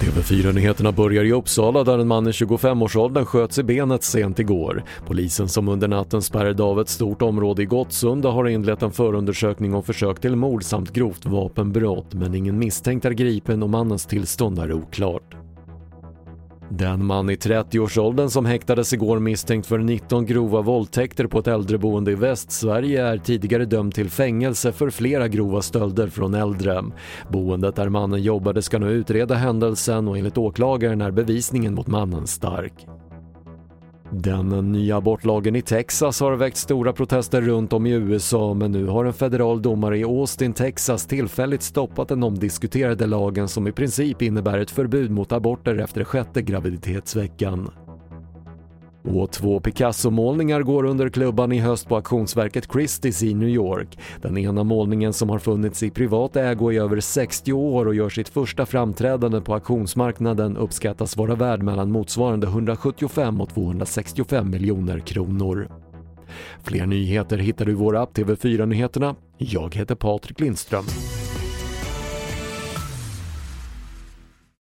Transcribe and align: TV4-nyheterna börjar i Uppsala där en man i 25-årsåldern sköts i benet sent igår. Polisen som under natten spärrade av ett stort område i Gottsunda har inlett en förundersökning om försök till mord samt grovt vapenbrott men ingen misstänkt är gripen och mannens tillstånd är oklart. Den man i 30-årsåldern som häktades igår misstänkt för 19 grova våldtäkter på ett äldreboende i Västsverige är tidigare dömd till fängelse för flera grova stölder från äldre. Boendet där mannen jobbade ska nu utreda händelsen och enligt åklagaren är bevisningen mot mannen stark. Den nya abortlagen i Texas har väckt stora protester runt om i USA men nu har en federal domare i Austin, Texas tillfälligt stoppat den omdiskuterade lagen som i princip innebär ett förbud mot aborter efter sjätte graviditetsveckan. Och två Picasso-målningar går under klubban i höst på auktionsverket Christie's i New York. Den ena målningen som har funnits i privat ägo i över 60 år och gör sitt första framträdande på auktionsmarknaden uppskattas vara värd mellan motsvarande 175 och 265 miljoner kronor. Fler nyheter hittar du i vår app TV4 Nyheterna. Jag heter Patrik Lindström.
TV4-nyheterna 0.00 0.92
börjar 0.92 1.24
i 1.24 1.32
Uppsala 1.32 1.84
där 1.84 1.98
en 1.98 2.08
man 2.08 2.28
i 2.28 2.30
25-årsåldern 2.30 3.24
sköts 3.24 3.58
i 3.58 3.62
benet 3.62 4.04
sent 4.04 4.38
igår. 4.38 4.84
Polisen 5.06 5.48
som 5.48 5.68
under 5.68 5.88
natten 5.88 6.22
spärrade 6.22 6.62
av 6.62 6.80
ett 6.80 6.88
stort 6.88 7.22
område 7.22 7.62
i 7.62 7.66
Gottsunda 7.66 8.30
har 8.30 8.48
inlett 8.48 8.82
en 8.82 8.92
förundersökning 8.92 9.74
om 9.74 9.82
försök 9.82 10.20
till 10.20 10.36
mord 10.36 10.64
samt 10.64 10.92
grovt 10.92 11.26
vapenbrott 11.26 12.14
men 12.14 12.34
ingen 12.34 12.58
misstänkt 12.58 13.04
är 13.04 13.10
gripen 13.10 13.62
och 13.62 13.70
mannens 13.70 14.06
tillstånd 14.06 14.58
är 14.58 14.72
oklart. 14.72 15.43
Den 16.68 17.04
man 17.04 17.30
i 17.30 17.34
30-årsåldern 17.34 18.30
som 18.30 18.46
häktades 18.46 18.92
igår 18.92 19.18
misstänkt 19.18 19.66
för 19.66 19.78
19 19.78 20.26
grova 20.26 20.60
våldtäkter 20.60 21.26
på 21.26 21.38
ett 21.38 21.46
äldreboende 21.46 22.10
i 22.10 22.14
Västsverige 22.14 23.06
är 23.06 23.18
tidigare 23.18 23.64
dömd 23.64 23.94
till 23.94 24.10
fängelse 24.10 24.72
för 24.72 24.90
flera 24.90 25.28
grova 25.28 25.62
stölder 25.62 26.08
från 26.08 26.34
äldre. 26.34 26.84
Boendet 27.28 27.76
där 27.76 27.88
mannen 27.88 28.22
jobbade 28.22 28.62
ska 28.62 28.78
nu 28.78 28.90
utreda 28.90 29.34
händelsen 29.34 30.08
och 30.08 30.18
enligt 30.18 30.38
åklagaren 30.38 31.00
är 31.00 31.10
bevisningen 31.10 31.74
mot 31.74 31.86
mannen 31.86 32.26
stark. 32.26 32.86
Den 34.16 34.72
nya 34.72 34.96
abortlagen 34.96 35.56
i 35.56 35.62
Texas 35.62 36.20
har 36.20 36.32
väckt 36.36 36.56
stora 36.56 36.92
protester 36.92 37.40
runt 37.40 37.72
om 37.72 37.86
i 37.86 37.92
USA 37.92 38.54
men 38.54 38.72
nu 38.72 38.86
har 38.86 39.04
en 39.04 39.12
federal 39.12 39.62
domare 39.62 39.98
i 39.98 40.04
Austin, 40.04 40.52
Texas 40.52 41.06
tillfälligt 41.06 41.62
stoppat 41.62 42.08
den 42.08 42.22
omdiskuterade 42.22 43.06
lagen 43.06 43.48
som 43.48 43.66
i 43.66 43.72
princip 43.72 44.22
innebär 44.22 44.58
ett 44.58 44.70
förbud 44.70 45.10
mot 45.10 45.32
aborter 45.32 45.78
efter 45.78 46.04
sjätte 46.04 46.42
graviditetsveckan. 46.42 47.83
Och 49.04 49.30
två 49.30 49.60
Picasso-målningar 49.60 50.62
går 50.62 50.84
under 50.84 51.08
klubban 51.08 51.52
i 51.52 51.58
höst 51.58 51.88
på 51.88 51.96
auktionsverket 51.96 52.68
Christie's 52.68 53.24
i 53.24 53.34
New 53.34 53.48
York. 53.48 53.98
Den 54.22 54.38
ena 54.38 54.64
målningen 54.64 55.12
som 55.12 55.30
har 55.30 55.38
funnits 55.38 55.82
i 55.82 55.90
privat 55.90 56.36
ägo 56.36 56.72
i 56.72 56.78
över 56.78 57.00
60 57.00 57.52
år 57.52 57.86
och 57.86 57.94
gör 57.94 58.08
sitt 58.08 58.28
första 58.28 58.66
framträdande 58.66 59.40
på 59.40 59.54
auktionsmarknaden 59.54 60.56
uppskattas 60.56 61.16
vara 61.16 61.34
värd 61.34 61.62
mellan 61.62 61.90
motsvarande 61.90 62.46
175 62.46 63.40
och 63.40 63.48
265 63.48 64.50
miljoner 64.50 64.98
kronor. 64.98 65.68
Fler 66.62 66.86
nyheter 66.86 67.38
hittar 67.38 67.64
du 67.64 67.72
i 67.72 67.74
vår 67.74 67.96
app 67.96 68.16
TV4 68.16 68.66
Nyheterna. 68.66 69.14
Jag 69.38 69.74
heter 69.74 69.94
Patrik 69.94 70.40
Lindström. 70.40 70.84